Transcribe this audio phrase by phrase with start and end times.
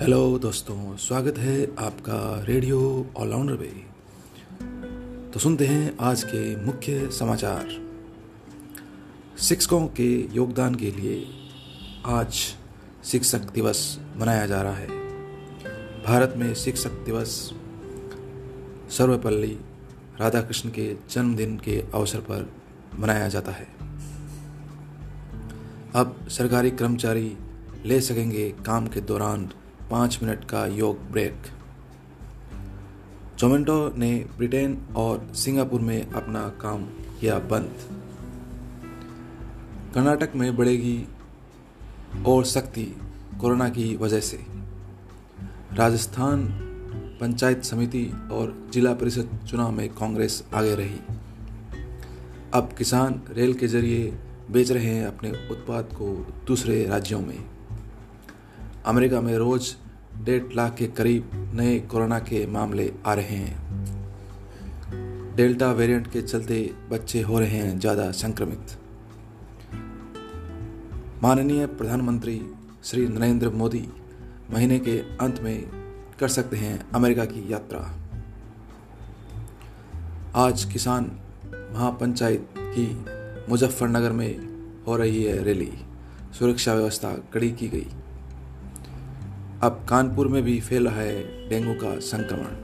[0.00, 3.66] Hello दोस्तों, स्वागत है आपका रेडियो ऑलराउंडर पे।
[5.30, 7.68] तो सुनते हैं आज के मुख्य समाचार।
[9.38, 11.26] शिक्षकों के योगदान के लिए
[12.06, 12.32] आज
[13.04, 14.88] शिक्षक दिवस मनाया जा रहा है।
[16.04, 17.54] भारत में शिक्षक दिवस
[18.90, 19.58] सर्वपल्ली
[20.20, 22.52] राधाकृष्ण के जन्मदिन के अवसर पर
[22.98, 23.68] मनाया जाता है।
[25.94, 27.36] अब सरकारी कर्मचारी
[27.86, 29.50] ले सकेंगे काम के दौरान
[29.90, 31.34] पाँच मिनट का योग ब्रेक।
[33.38, 36.84] जोमेटो ने ब्रिटेन और सिंगापुर में अपना काम
[37.20, 37.76] किया बंद।
[39.94, 41.08] कर्नाटक में बढ़ेगी
[42.26, 42.96] और सख्ती
[43.40, 44.46] कोरोना की वजह से।
[45.72, 46.48] राजस्थान
[47.20, 51.00] पंचायत समिति और जिला परिषद चुनाव में कांग्रेस आगे रही।
[52.54, 54.18] अब किसान रेल के ज़रिए
[54.50, 57.59] बेच रहे हैं अपने उत्पाद को दूसरे राज्यों में।
[58.86, 59.74] अमेरिका में रोज
[60.24, 63.56] डेढ़ लाख के करीब नए कोरोना के मामले आ रहे हैं।
[65.36, 66.58] डेल्टा वेरिएंट के चलते
[66.90, 68.76] बच्चे हो रहे हैं ज़्यादा संक्रमित।
[71.22, 72.40] माननीय प्रधानमंत्री
[72.84, 73.86] श्री नरेंद्र मोदी
[74.52, 75.64] महीने के अंत में
[76.20, 77.80] कर सकते हैं अमेरिका की यात्रा।
[80.36, 81.10] आज किसान
[81.74, 82.86] महापंचायत की
[83.50, 84.30] मुजफ्फरनगर में
[84.86, 85.72] हो रही है रैली।
[86.38, 87.86] सुरक्षा व्यवस्था कड़ी की गई।
[89.62, 92.56] अब कानपुर में भी फैल है डेंगू का संक्रमण।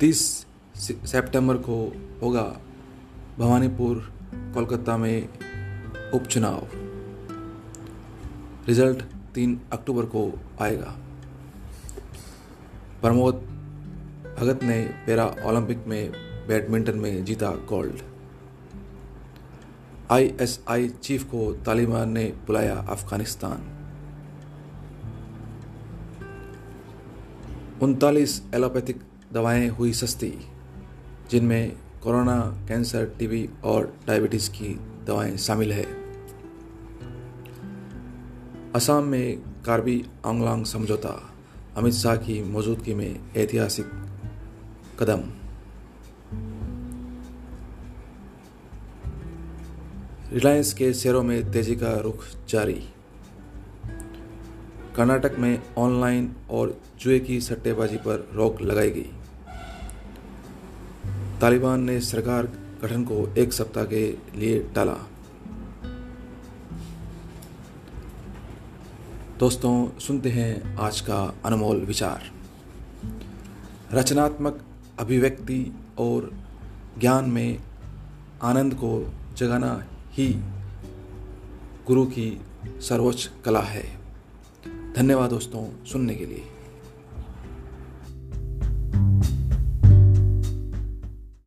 [0.00, 2.60] 30 सितंबर को होगा
[3.38, 5.28] भवानीपुर, कोलकाता में
[6.10, 6.68] उपचुनाव।
[8.68, 9.02] रिज़ल्ट
[9.34, 10.96] 3 अक्टूबर को आएगा।
[13.02, 13.34] प्रमोद
[14.40, 16.12] भगत ने पैरा ओलंपिक में
[16.48, 18.11] बैडमिंटन में जीता गोल्ड।
[20.12, 23.62] आईएसआई चीफ को तालिबान ने बुलाया अफ़गानिस्तान।
[27.82, 29.00] उनतालीस एलोपैथिक
[29.32, 30.46] दवाएँ हुई सस्ती,
[31.30, 35.86] जिनमें कोरोना, कैंसर, टीबी और डायबिटीज़ की दवाएँ शामिल है।
[38.74, 41.30] असम में कार्बी आंगलांग समझौता,
[41.76, 43.86] अमित शाह की मौजूदगी में ऐतिहासिक
[45.00, 45.41] कदम।
[50.32, 52.88] रिलायंस के शेयरों में तेज़ी का रुख जारी।
[54.96, 59.10] कर्नाटक में ऑनलाइन और जुए की सट्टेबाजी पर रोक लगाई गई।
[61.40, 62.48] तालिबान ने सरकार
[62.82, 64.96] गठन को एक सप्ताह के लिए टाला।
[69.38, 72.30] दोस्तों, सुनते हैं आज का अनमोल विचार।
[73.92, 74.64] रचनात्मक
[74.98, 76.32] अभिव्यक्ति और
[76.98, 77.58] ज्ञान में
[78.42, 80.28] आनंद को जगाना ही
[81.86, 84.00] गुरु की सर्वोच्च कला है।
[84.96, 86.44] धन्यवाद दोस्तों सुनने के लिए।